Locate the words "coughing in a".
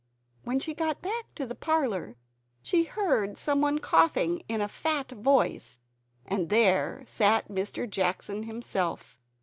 3.77-4.67